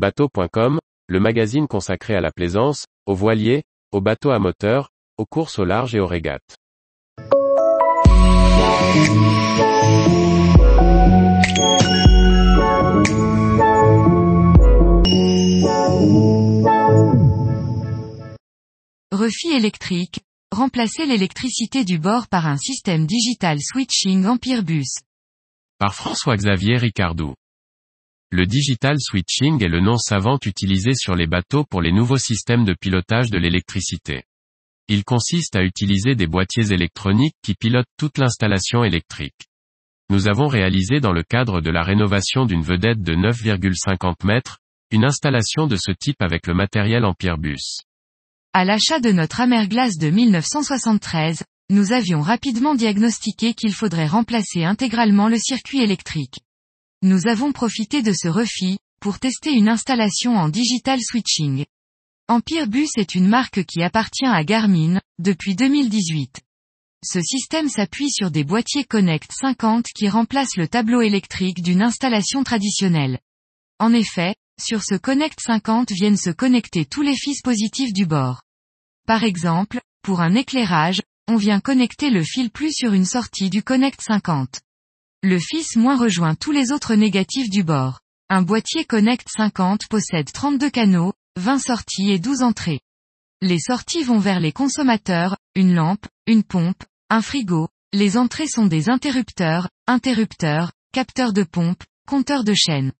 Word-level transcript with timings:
Bateau.com, 0.00 0.78
le 1.08 1.20
magazine 1.20 1.68
consacré 1.68 2.14
à 2.14 2.22
la 2.22 2.30
plaisance, 2.30 2.86
aux 3.04 3.14
voiliers, 3.14 3.64
aux 3.92 4.00
bateaux 4.00 4.30
à 4.30 4.38
moteur, 4.38 4.88
aux 5.18 5.26
courses 5.26 5.58
au 5.58 5.66
large 5.66 5.94
et 5.94 6.00
aux 6.00 6.06
régates. 6.06 6.56
Refi 19.12 19.48
électrique, 19.52 20.20
remplacer 20.50 21.04
l'électricité 21.04 21.84
du 21.84 21.98
bord 21.98 22.26
par 22.28 22.46
un 22.46 22.56
système 22.56 23.04
digital 23.04 23.58
switching 23.60 24.24
Empire 24.24 24.62
Bus. 24.62 25.00
Par 25.78 25.94
François-Xavier 25.94 26.78
Ricardou. 26.78 27.34
Le 28.32 28.46
digital 28.46 28.96
switching 29.00 29.60
est 29.64 29.68
le 29.68 29.80
nom 29.80 29.96
savant 29.96 30.38
utilisé 30.46 30.94
sur 30.94 31.16
les 31.16 31.26
bateaux 31.26 31.64
pour 31.64 31.82
les 31.82 31.90
nouveaux 31.90 32.16
systèmes 32.16 32.64
de 32.64 32.76
pilotage 32.80 33.28
de 33.28 33.38
l'électricité. 33.38 34.22
Il 34.86 35.02
consiste 35.02 35.56
à 35.56 35.64
utiliser 35.64 36.14
des 36.14 36.28
boîtiers 36.28 36.72
électroniques 36.72 37.34
qui 37.42 37.54
pilotent 37.54 37.90
toute 37.96 38.18
l'installation 38.18 38.84
électrique. 38.84 39.48
Nous 40.10 40.28
avons 40.28 40.46
réalisé 40.46 41.00
dans 41.00 41.12
le 41.12 41.24
cadre 41.24 41.60
de 41.60 41.70
la 41.70 41.82
rénovation 41.82 42.44
d'une 42.46 42.62
vedette 42.62 43.02
de 43.02 43.14
9,50 43.14 44.24
mètres, 44.24 44.58
une 44.92 45.04
installation 45.04 45.66
de 45.66 45.76
ce 45.76 45.90
type 45.90 46.20
avec 46.22 46.46
le 46.46 46.54
matériel 46.54 47.04
Empire 47.04 47.36
Bus. 47.36 47.80
À 48.52 48.64
l'achat 48.64 49.00
de 49.00 49.10
notre 49.10 49.40
Amerglace 49.40 49.96
de 49.98 50.08
1973, 50.08 51.42
nous 51.70 51.92
avions 51.92 52.20
rapidement 52.20 52.76
diagnostiqué 52.76 53.54
qu'il 53.54 53.72
faudrait 53.72 54.06
remplacer 54.06 54.64
intégralement 54.64 55.28
le 55.28 55.38
circuit 55.38 55.82
électrique. 55.82 56.38
Nous 57.02 57.28
avons 57.28 57.50
profité 57.52 58.02
de 58.02 58.12
ce 58.12 58.28
refit, 58.28 58.78
pour 59.00 59.18
tester 59.18 59.52
une 59.52 59.70
installation 59.70 60.36
en 60.36 60.50
digital 60.50 61.00
switching. 61.00 61.64
Empire 62.28 62.66
Bus 62.66 62.90
est 62.98 63.14
une 63.14 63.26
marque 63.26 63.64
qui 63.64 63.82
appartient 63.82 64.26
à 64.26 64.44
Garmin, 64.44 65.00
depuis 65.18 65.54
2018. 65.54 66.42
Ce 67.02 67.22
système 67.22 67.70
s'appuie 67.70 68.10
sur 68.10 68.30
des 68.30 68.44
boîtiers 68.44 68.84
Connect 68.84 69.32
50 69.32 69.86
qui 69.96 70.10
remplacent 70.10 70.58
le 70.58 70.68
tableau 70.68 71.00
électrique 71.00 71.62
d'une 71.62 71.80
installation 71.80 72.44
traditionnelle. 72.44 73.18
En 73.78 73.94
effet, 73.94 74.34
sur 74.60 74.82
ce 74.82 74.94
Connect 74.94 75.40
50 75.40 75.92
viennent 75.92 76.18
se 76.18 76.28
connecter 76.28 76.84
tous 76.84 77.00
les 77.00 77.16
fils 77.16 77.40
positifs 77.40 77.94
du 77.94 78.04
bord. 78.04 78.42
Par 79.06 79.24
exemple, 79.24 79.80
pour 80.02 80.20
un 80.20 80.34
éclairage, 80.34 81.00
on 81.28 81.36
vient 81.36 81.60
connecter 81.60 82.10
le 82.10 82.22
fil 82.22 82.50
plus 82.50 82.74
sur 82.74 82.92
une 82.92 83.06
sortie 83.06 83.48
du 83.48 83.62
Connect 83.62 84.02
50. 84.02 84.60
Le 85.22 85.38
fils 85.38 85.76
moins 85.76 85.98
rejoint 85.98 86.34
tous 86.34 86.50
les 86.50 86.72
autres 86.72 86.94
négatifs 86.94 87.50
du 87.50 87.62
bord. 87.62 88.00
Un 88.30 88.40
boîtier 88.40 88.86
Connect 88.86 89.28
50 89.28 89.86
possède 89.86 90.32
32 90.32 90.70
canaux, 90.70 91.12
20 91.36 91.58
sorties 91.58 92.10
et 92.10 92.18
12 92.18 92.42
entrées. 92.42 92.80
Les 93.42 93.58
sorties 93.58 94.02
vont 94.02 94.18
vers 94.18 94.40
les 94.40 94.52
consommateurs, 94.52 95.36
une 95.54 95.74
lampe, 95.74 96.06
une 96.26 96.42
pompe, 96.42 96.82
un 97.10 97.20
frigo, 97.20 97.68
les 97.92 98.16
entrées 98.16 98.48
sont 98.48 98.64
des 98.64 98.88
interrupteurs, 98.88 99.68
interrupteurs, 99.86 100.72
capteurs 100.92 101.34
de 101.34 101.42
pompe, 101.42 101.82
compteurs 102.08 102.44
de 102.44 102.54
chaîne. 102.54 102.92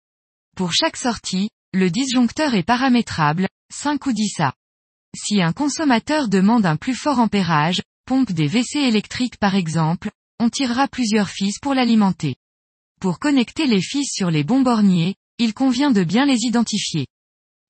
Pour 0.56 0.74
chaque 0.74 0.98
sortie, 0.98 1.48
le 1.72 1.88
disjoncteur 1.88 2.54
est 2.54 2.64
paramétrable, 2.64 3.48
5 3.72 4.04
ou 4.04 4.12
10 4.12 4.40
A. 4.40 4.52
Si 5.16 5.40
un 5.40 5.54
consommateur 5.54 6.28
demande 6.28 6.66
un 6.66 6.76
plus 6.76 6.94
fort 6.94 7.18
ampérage, 7.18 7.80
pompe 8.04 8.32
des 8.32 8.48
WC 8.48 8.76
électriques 8.76 9.38
par 9.38 9.54
exemple, 9.54 10.10
on 10.40 10.48
tirera 10.48 10.88
plusieurs 10.88 11.28
fils 11.28 11.58
pour 11.58 11.74
l'alimenter. 11.74 12.34
Pour 12.98 13.18
connecter 13.18 13.66
les 13.66 13.82
fils 13.82 14.10
sur 14.10 14.30
les 14.30 14.42
bons 14.42 14.62
borniers, 14.62 15.14
il 15.38 15.52
convient 15.52 15.90
de 15.90 16.02
bien 16.02 16.24
les 16.24 16.46
identifier. 16.46 17.06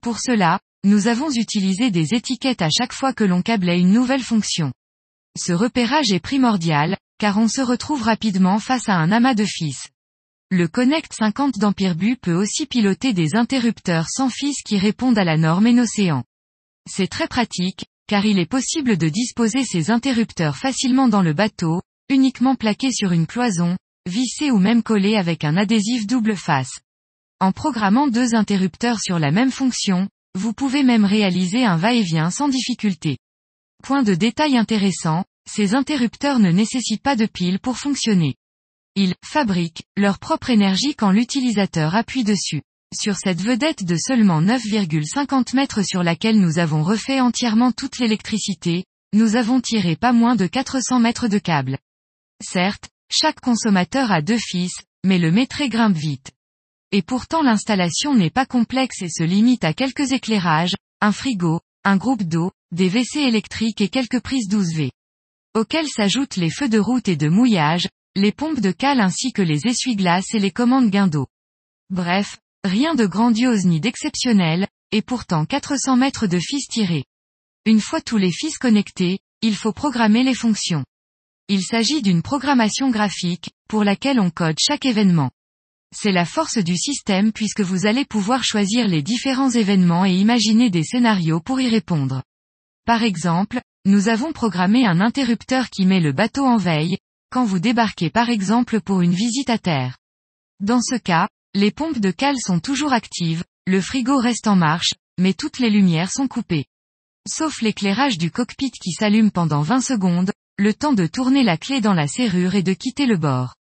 Pour 0.01 0.19
cela, 0.19 0.61
nous 0.85 1.07
avons 1.07 1.29
utilisé 1.29 1.91
des 1.91 2.13
étiquettes 2.13 2.61
à 2.61 2.69
chaque 2.69 2.93
fois 2.93 3.11
que 3.11 3.25
l'on 3.25 3.41
câblait 3.41 3.81
une 3.81 3.91
nouvelle 3.91 4.23
fonction. 4.23 4.71
Ce 5.37 5.51
repérage 5.51 6.13
est 6.13 6.21
primordial, 6.21 6.97
car 7.19 7.37
on 7.37 7.49
se 7.49 7.59
retrouve 7.59 8.03
rapidement 8.03 8.57
face 8.57 8.87
à 8.87 8.95
un 8.95 9.11
amas 9.11 9.35
de 9.35 9.45
fils. 9.45 9.89
Le 10.49 10.69
Connect 10.69 11.11
50 11.13 11.59
d'Empire 11.59 11.95
peut 12.21 12.33
aussi 12.33 12.65
piloter 12.67 13.11
des 13.11 13.35
interrupteurs 13.35 14.07
sans 14.09 14.29
fils 14.29 14.63
qui 14.63 14.77
répondent 14.77 15.17
à 15.17 15.25
la 15.25 15.37
norme 15.37 15.77
océan. 15.77 16.23
C'est 16.89 17.07
très 17.07 17.27
pratique, 17.27 17.85
car 18.07 18.25
il 18.25 18.39
est 18.39 18.49
possible 18.49 18.97
de 18.97 19.09
disposer 19.09 19.65
ces 19.65 19.91
interrupteurs 19.91 20.55
facilement 20.55 21.09
dans 21.09 21.21
le 21.21 21.33
bateau, 21.33 21.81
uniquement 22.11 22.55
plaqués 22.55 22.91
sur 22.91 23.11
une 23.13 23.25
cloison, 23.25 23.77
vissés 24.07 24.51
ou 24.51 24.59
même 24.59 24.83
collés 24.83 25.15
avec 25.15 25.43
un 25.43 25.57
adhésif 25.57 26.05
double 26.05 26.35
face. 26.35 26.81
En 27.39 27.51
programmant 27.51 28.07
deux 28.07 28.35
interrupteurs 28.35 28.99
sur 28.99 29.17
la 29.17 29.31
même 29.31 29.49
fonction, 29.49 30.07
vous 30.37 30.53
pouvez 30.53 30.83
même 30.83 31.05
réaliser 31.05 31.65
un 31.65 31.77
va-et-vient 31.77 32.29
sans 32.29 32.49
difficulté. 32.49 33.17
Point 33.83 34.03
de 34.03 34.13
détail 34.13 34.57
intéressant, 34.57 35.23
ces 35.49 35.73
interrupteurs 35.73 36.39
ne 36.39 36.51
nécessitent 36.51 37.01
pas 37.01 37.15
de 37.15 37.25
piles 37.25 37.59
pour 37.59 37.77
fonctionner. 37.77 38.35
Ils 38.95 39.15
fabriquent 39.25 39.83
leur 39.97 40.19
propre 40.19 40.49
énergie 40.49 40.95
quand 40.95 41.11
l'utilisateur 41.11 41.95
appuie 41.95 42.23
dessus. 42.23 42.61
Sur 42.93 43.15
cette 43.15 43.41
vedette 43.41 43.85
de 43.85 43.95
seulement 43.95 44.41
9,50 44.41 45.55
mètres 45.55 45.81
sur 45.81 46.03
laquelle 46.03 46.39
nous 46.39 46.59
avons 46.59 46.83
refait 46.83 47.21
entièrement 47.21 47.71
toute 47.71 47.99
l'électricité, 47.99 48.83
nous 49.13 49.35
avons 49.35 49.61
tiré 49.61 49.95
pas 49.95 50.11
moins 50.11 50.35
de 50.35 50.45
400 50.45 50.99
mètres 50.99 51.27
de 51.27 51.39
câble. 51.39 51.77
Certes, 52.41 52.89
chaque 53.11 53.39
consommateur 53.39 54.11
a 54.11 54.21
deux 54.21 54.37
fils, 54.37 54.73
mais 55.05 55.19
le 55.19 55.31
métré 55.31 55.69
grimpe 55.69 55.95
vite. 55.95 56.31
Et 56.91 57.01
pourtant 57.01 57.41
l'installation 57.41 58.15
n'est 58.15 58.29
pas 58.29 58.45
complexe 58.45 59.01
et 59.01 59.09
se 59.09 59.23
limite 59.23 59.63
à 59.63 59.73
quelques 59.73 60.11
éclairages, 60.11 60.75
un 60.99 61.11
frigo, 61.11 61.61
un 61.83 61.97
groupe 61.97 62.23
d'eau, 62.23 62.51
des 62.71 62.89
WC 62.89 63.19
électriques 63.19 63.81
et 63.81 63.89
quelques 63.89 64.21
prises 64.21 64.49
12V. 64.49 64.91
Auxquels 65.55 65.87
s'ajoutent 65.87 66.35
les 66.35 66.49
feux 66.49 66.69
de 66.69 66.79
route 66.79 67.07
et 67.07 67.15
de 67.15 67.29
mouillage, 67.29 67.87
les 68.15 68.31
pompes 68.31 68.59
de 68.59 68.71
cale 68.71 68.99
ainsi 68.99 69.31
que 69.31 69.41
les 69.41 69.67
essuie-glaces 69.67 70.33
et 70.33 70.39
les 70.39 70.51
commandes 70.51 70.89
gain 70.89 71.07
d'eau. 71.07 71.27
Bref, 71.89 72.39
rien 72.63 72.95
de 72.95 73.05
grandiose 73.05 73.65
ni 73.65 73.79
d'exceptionnel, 73.79 74.67
et 74.91 75.01
pourtant 75.01 75.45
400 75.45 75.97
mètres 75.97 76.27
de 76.27 76.39
fils 76.39 76.67
tirés. 76.67 77.05
Une 77.65 77.79
fois 77.79 78.01
tous 78.01 78.17
les 78.17 78.31
fils 78.31 78.57
connectés, 78.57 79.19
il 79.41 79.55
faut 79.55 79.73
programmer 79.73 80.23
les 80.23 80.33
fonctions. 80.33 80.83
Il 81.53 81.63
s'agit 81.63 82.01
d'une 82.01 82.21
programmation 82.21 82.91
graphique, 82.91 83.49
pour 83.67 83.83
laquelle 83.83 84.21
on 84.21 84.29
code 84.29 84.55
chaque 84.57 84.85
événement. 84.85 85.31
C'est 85.93 86.13
la 86.13 86.23
force 86.23 86.59
du 86.59 86.77
système 86.77 87.33
puisque 87.33 87.59
vous 87.59 87.85
allez 87.85 88.05
pouvoir 88.05 88.45
choisir 88.45 88.87
les 88.87 89.01
différents 89.01 89.49
événements 89.49 90.05
et 90.05 90.13
imaginer 90.13 90.69
des 90.69 90.85
scénarios 90.85 91.41
pour 91.41 91.59
y 91.59 91.67
répondre. 91.67 92.23
Par 92.85 93.03
exemple, 93.03 93.59
nous 93.83 94.07
avons 94.07 94.31
programmé 94.31 94.87
un 94.87 95.01
interrupteur 95.01 95.69
qui 95.69 95.85
met 95.85 95.99
le 95.99 96.13
bateau 96.13 96.45
en 96.45 96.55
veille, 96.55 96.97
quand 97.33 97.43
vous 97.43 97.59
débarquez 97.59 98.09
par 98.09 98.29
exemple 98.29 98.79
pour 98.79 99.01
une 99.01 99.13
visite 99.13 99.49
à 99.49 99.57
terre. 99.57 99.97
Dans 100.61 100.81
ce 100.81 100.95
cas, 100.95 101.27
les 101.53 101.71
pompes 101.71 101.99
de 101.99 102.11
cale 102.11 102.39
sont 102.39 102.61
toujours 102.61 102.93
actives, 102.93 103.43
le 103.67 103.81
frigo 103.81 104.15
reste 104.15 104.47
en 104.47 104.55
marche, 104.55 104.93
mais 105.19 105.33
toutes 105.33 105.59
les 105.59 105.69
lumières 105.69 106.13
sont 106.13 106.29
coupées. 106.29 106.63
Sauf 107.27 107.61
l'éclairage 107.61 108.17
du 108.17 108.31
cockpit 108.31 108.71
qui 108.71 108.93
s'allume 108.93 109.31
pendant 109.31 109.63
20 109.63 109.81
secondes, 109.81 110.31
le 110.61 110.75
temps 110.75 110.93
de 110.93 111.07
tourner 111.07 111.41
la 111.41 111.57
clé 111.57 111.81
dans 111.81 111.95
la 111.95 112.05
serrure 112.05 112.53
et 112.53 112.61
de 112.61 112.73
quitter 112.73 113.07
le 113.07 113.17
bord. 113.17 113.55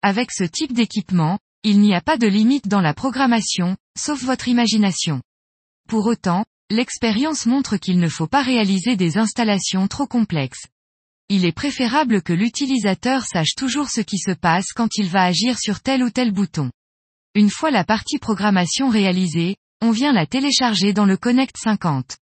Avec 0.00 0.30
ce 0.30 0.44
type 0.44 0.72
d'équipement, 0.72 1.40
il 1.64 1.80
n'y 1.80 1.92
a 1.92 2.00
pas 2.00 2.16
de 2.16 2.28
limite 2.28 2.68
dans 2.68 2.80
la 2.80 2.94
programmation, 2.94 3.76
sauf 3.98 4.22
votre 4.22 4.46
imagination. 4.46 5.22
Pour 5.88 6.06
autant, 6.06 6.44
l'expérience 6.70 7.46
montre 7.46 7.78
qu'il 7.78 7.98
ne 7.98 8.08
faut 8.08 8.28
pas 8.28 8.42
réaliser 8.42 8.94
des 8.94 9.18
installations 9.18 9.88
trop 9.88 10.06
complexes. 10.06 10.68
Il 11.28 11.44
est 11.44 11.50
préférable 11.50 12.22
que 12.22 12.32
l'utilisateur 12.32 13.24
sache 13.24 13.56
toujours 13.56 13.90
ce 13.90 14.00
qui 14.00 14.18
se 14.18 14.30
passe 14.30 14.72
quand 14.72 14.98
il 14.98 15.08
va 15.08 15.24
agir 15.24 15.58
sur 15.58 15.80
tel 15.80 16.04
ou 16.04 16.10
tel 16.10 16.30
bouton. 16.30 16.70
Une 17.34 17.50
fois 17.50 17.72
la 17.72 17.82
partie 17.82 18.18
programmation 18.18 18.88
réalisée, 18.88 19.56
on 19.82 19.90
vient 19.90 20.12
la 20.12 20.26
télécharger 20.26 20.92
dans 20.92 21.06
le 21.06 21.16
Connect 21.16 21.56
50. 21.56 22.18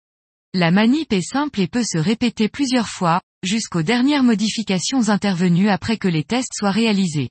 La 0.53 0.69
manip 0.69 1.11
est 1.11 1.27
simple 1.27 1.59
et 1.59 1.67
peut 1.67 1.83
se 1.83 1.97
répéter 1.97 2.49
plusieurs 2.49 2.87
fois, 2.87 3.19
jusqu'aux 3.43 3.81
dernières 3.81 4.23
modifications 4.23 5.09
intervenues 5.09 5.69
après 5.69 5.97
que 5.97 6.07
les 6.07 6.23
tests 6.23 6.53
soient 6.53 6.71
réalisés. 6.71 7.29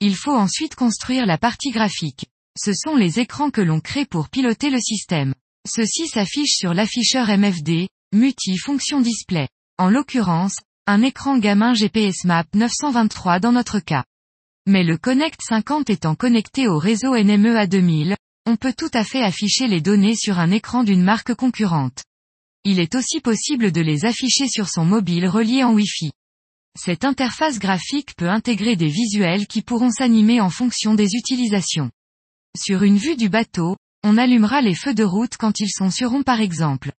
Il 0.00 0.14
faut 0.14 0.34
ensuite 0.34 0.74
construire 0.74 1.26
la 1.26 1.38
partie 1.38 1.70
graphique. 1.70 2.26
Ce 2.58 2.72
sont 2.72 2.96
les 2.96 3.20
écrans 3.20 3.50
que 3.50 3.60
l'on 3.60 3.80
crée 3.80 4.06
pour 4.06 4.28
piloter 4.28 4.70
le 4.70 4.80
système. 4.80 5.34
Ceux-ci 5.68 6.08
s'affichent 6.08 6.56
sur 6.56 6.72
l'afficheur 6.72 7.28
MFD, 7.28 7.88
Multi-Fonction 8.12 9.00
Display. 9.00 9.48
En 9.78 9.90
l'occurrence, 9.90 10.56
un 10.86 11.02
écran 11.02 11.38
gamin 11.38 11.74
GPS 11.74 12.24
Map 12.24 12.44
923 12.54 13.40
dans 13.40 13.52
notre 13.52 13.78
cas. 13.78 14.04
Mais 14.66 14.84
le 14.84 14.96
Connect 14.96 15.40
50 15.42 15.90
étant 15.90 16.14
connecté 16.14 16.68
au 16.68 16.78
réseau 16.78 17.16
NMEA 17.16 17.66
2000, 17.66 18.16
on 18.46 18.56
peut 18.56 18.74
tout 18.76 18.90
à 18.94 19.04
fait 19.04 19.22
afficher 19.22 19.68
les 19.68 19.80
données 19.80 20.16
sur 20.16 20.38
un 20.38 20.50
écran 20.50 20.82
d'une 20.82 21.02
marque 21.02 21.34
concurrente. 21.34 22.02
Il 22.64 22.78
est 22.78 22.94
aussi 22.94 23.20
possible 23.20 23.72
de 23.72 23.80
les 23.80 24.04
afficher 24.04 24.46
sur 24.46 24.68
son 24.68 24.84
mobile 24.84 25.26
relié 25.26 25.64
en 25.64 25.72
Wi-Fi. 25.72 26.12
Cette 26.78 27.04
interface 27.04 27.58
graphique 27.58 28.14
peut 28.16 28.28
intégrer 28.28 28.76
des 28.76 28.88
visuels 28.88 29.46
qui 29.46 29.62
pourront 29.62 29.90
s'animer 29.90 30.40
en 30.40 30.50
fonction 30.50 30.94
des 30.94 31.14
utilisations. 31.14 31.90
Sur 32.56 32.82
une 32.82 32.98
vue 32.98 33.16
du 33.16 33.30
bateau, 33.30 33.76
on 34.04 34.18
allumera 34.18 34.60
les 34.60 34.74
feux 34.74 34.94
de 34.94 35.04
route 35.04 35.36
quand 35.38 35.60
ils 35.60 35.70
sont 35.70 35.90
sur 35.90 36.10
rond 36.10 36.22
par 36.22 36.40
exemple. 36.40 36.92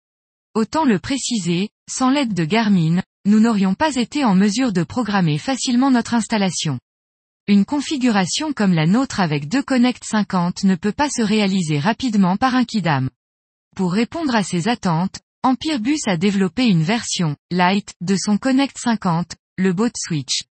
Autant 0.56 0.84
le 0.84 0.98
préciser, 0.98 1.70
sans 1.90 2.10
l'aide 2.10 2.34
de 2.34 2.44
Garmin, 2.44 3.04
nous 3.26 3.40
n'aurions 3.40 3.76
pas 3.76 3.96
été 3.96 4.26
en 4.26 4.34
mesure 4.34 4.74
de 4.74 4.84
programmer 4.84 5.38
facilement 5.38 5.92
notre 5.92 6.16
installation. 6.16 6.80
Une 7.48 7.66
configuration 7.66 8.52
comme 8.52 8.74
la 8.74 8.88
nôtre 8.88 9.20
avec 9.20 9.48
deux 9.48 9.62
Connect 9.62 10.04
50 10.04 10.64
ne 10.64 10.76
peut 10.76 10.92
pas 10.92 11.10
se 11.10 11.22
réaliser 11.22 11.80
rapidement 11.80 12.36
par 12.36 12.56
un 12.56 12.66
Kidam. 12.66 13.10
Pour 13.76 13.94
répondre 13.94 14.36
à 14.36 14.44
ces 14.44 14.68
attentes, 14.68 15.20
Empire 15.44 15.80
Bus 15.80 16.08
a 16.08 16.18
développé 16.18 16.68
une 16.68 16.84
version, 16.84 17.36
light, 17.50 17.96
de 18.00 18.16
son 18.16 18.38
Connect 18.38 18.78
50, 18.78 19.38
le 19.58 19.74
Boat 19.74 19.90
Switch. 19.98 20.44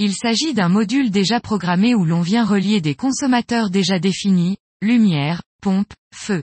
Il 0.00 0.12
s'agit 0.12 0.54
d'un 0.54 0.68
module 0.68 1.12
déjà 1.12 1.38
programmé 1.38 1.94
où 1.94 2.04
l'on 2.04 2.20
vient 2.20 2.44
relier 2.44 2.80
des 2.80 2.96
consommateurs 2.96 3.70
déjà 3.70 4.00
définis, 4.00 4.56
lumière, 4.82 5.40
pompe, 5.62 5.92
feu. 6.12 6.42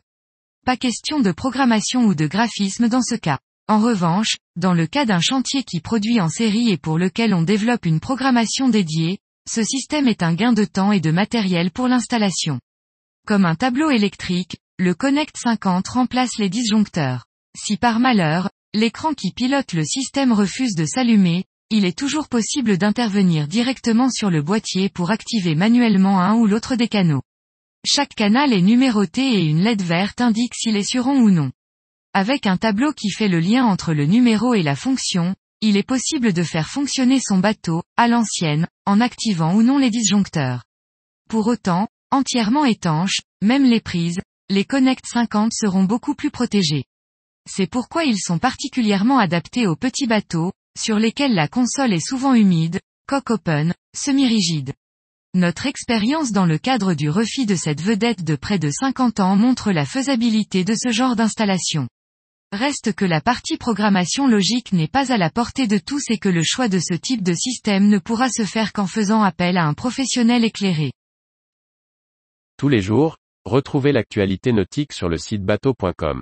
Pas 0.65 0.77
question 0.77 1.19
de 1.19 1.33
programmation 1.33 2.05
ou 2.05 2.15
de 2.15 2.27
graphisme 2.27 2.87
dans 2.87 3.01
ce 3.01 3.15
cas. 3.15 3.39
En 3.67 3.81
revanche, 3.81 4.37
dans 4.55 4.73
le 4.73 4.87
cas 4.87 5.03
d'un 5.03 5.19
chantier 5.19 5.65
qui 5.65 5.81
produit 5.81 6.21
en 6.21 6.29
série 6.29 6.69
et 6.69 6.77
pour 6.77 6.97
lequel 6.97 7.33
on 7.33 7.41
développe 7.41 7.85
une 7.85 7.99
programmation 7.99 8.69
dédiée, 8.69 9.19
ce 9.49 9.63
système 9.63 10.07
est 10.07 10.23
un 10.23 10.33
gain 10.33 10.53
de 10.53 10.63
temps 10.63 10.93
et 10.93 11.01
de 11.01 11.11
matériel 11.11 11.71
pour 11.71 11.89
l'installation. 11.89 12.61
Comme 13.27 13.43
un 13.43 13.55
tableau 13.55 13.89
électrique, 13.89 14.55
le 14.79 14.95
Connect 14.95 15.35
50 15.35 15.89
remplace 15.89 16.37
les 16.37 16.49
disjoncteurs. 16.49 17.25
Si 17.57 17.77
par 17.77 17.99
malheur, 17.99 18.49
l'écran 18.73 19.13
qui 19.13 19.31
pilote 19.33 19.73
le 19.73 19.83
système 19.83 20.31
refuse 20.31 20.75
de 20.75 20.85
s'allumer, 20.85 21.45
il 21.69 21.85
est 21.85 21.97
toujours 21.97 22.27
possible 22.27 22.77
d'intervenir 22.77 23.47
directement 23.47 24.09
sur 24.09 24.29
le 24.29 24.41
boîtier 24.41 24.89
pour 24.89 25.11
activer 25.11 25.55
manuellement 25.55 26.19
un 26.21 26.35
ou 26.35 26.45
l'autre 26.45 26.75
des 26.75 26.87
canaux. 26.87 27.21
Chaque 27.85 28.13
canal 28.13 28.53
est 28.53 28.61
numéroté 28.61 29.21
et 29.21 29.45
une 29.45 29.63
LED 29.63 29.81
verte 29.81 30.21
indique 30.21 30.53
s'il 30.55 30.77
est 30.77 30.89
sur 30.89 31.05
rond 31.05 31.19
ou 31.19 31.29
non. 31.29 31.51
Avec 32.13 32.45
un 32.45 32.57
tableau 32.57 32.93
qui 32.93 33.09
fait 33.09 33.29
le 33.29 33.39
lien 33.39 33.65
entre 33.65 33.93
le 33.93 34.05
numéro 34.05 34.53
et 34.53 34.63
la 34.63 34.75
fonction, 34.75 35.35
il 35.61 35.77
est 35.77 35.87
possible 35.87 36.33
de 36.33 36.43
faire 36.43 36.67
fonctionner 36.67 37.19
son 37.19 37.37
bateau, 37.37 37.83
à 37.95 38.07
l'ancienne, 38.07 38.67
en 38.85 38.99
activant 38.99 39.55
ou 39.55 39.61
non 39.61 39.77
les 39.77 39.89
disjoncteurs. 39.89 40.63
Pour 41.29 41.47
autant, 41.47 41.87
entièrement 42.11 42.65
étanches, 42.65 43.21
même 43.41 43.63
les 43.63 43.79
prises, 43.79 44.19
les 44.49 44.65
Connect 44.65 45.05
50 45.05 45.53
seront 45.53 45.83
beaucoup 45.83 46.15
plus 46.15 46.31
protégés. 46.31 46.83
C'est 47.49 47.69
pourquoi 47.69 48.03
ils 48.03 48.19
sont 48.19 48.39
particulièrement 48.39 49.17
adaptés 49.17 49.67
aux 49.67 49.75
petits 49.75 50.07
bateaux, 50.07 50.51
sur 50.77 50.99
lesquels 50.99 51.33
la 51.33 51.47
console 51.47 51.93
est 51.93 52.05
souvent 52.05 52.33
humide, 52.33 52.79
coque 53.07 53.31
open, 53.31 53.73
semi-rigide. 53.95 54.73
Notre 55.33 55.65
expérience 55.65 56.31
dans 56.31 56.45
le 56.45 56.57
cadre 56.57 56.93
du 56.93 57.09
refit 57.09 57.45
de 57.45 57.55
cette 57.55 57.81
vedette 57.81 58.23
de 58.23 58.35
près 58.35 58.59
de 58.59 58.69
50 58.69 59.21
ans 59.21 59.35
montre 59.35 59.71
la 59.71 59.85
faisabilité 59.85 60.63
de 60.63 60.75
ce 60.75 60.91
genre 60.91 61.15
d'installation. 61.15 61.87
Reste 62.51 62.93
que 62.93 63.05
la 63.05 63.21
partie 63.21 63.57
programmation 63.57 64.27
logique 64.27 64.73
n'est 64.73 64.89
pas 64.89 65.13
à 65.13 65.17
la 65.17 65.29
portée 65.29 65.67
de 65.67 65.77
tous 65.77 66.03
et 66.09 66.17
que 66.17 66.27
le 66.27 66.43
choix 66.43 66.67
de 66.67 66.79
ce 66.79 66.93
type 66.95 67.23
de 67.23 67.33
système 67.33 67.87
ne 67.87 67.97
pourra 67.97 68.29
se 68.29 68.43
faire 68.43 68.73
qu'en 68.73 68.87
faisant 68.87 69.23
appel 69.23 69.57
à 69.57 69.65
un 69.65 69.73
professionnel 69.73 70.43
éclairé. 70.43 70.91
Tous 72.57 72.67
les 72.67 72.81
jours, 72.81 73.15
retrouvez 73.45 73.93
l'actualité 73.93 74.51
nautique 74.51 74.91
sur 74.91 75.07
le 75.07 75.17
site 75.17 75.43
bateau.com. 75.43 76.21